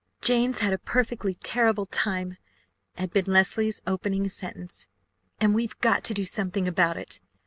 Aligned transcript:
"Jane's 0.19 0.57
had 0.61 0.73
a 0.73 0.79
perfectly 0.79 1.35
terrible 1.35 1.85
time!" 1.85 2.37
had 2.95 3.13
been 3.13 3.25
Leslie's 3.27 3.83
opening 3.85 4.27
sentence, 4.29 4.87
"and 5.39 5.53
we've 5.53 5.77
got 5.77 6.03
to 6.05 6.15
do 6.15 6.25
something 6.25 6.67
about 6.67 6.97
it! 6.97 7.19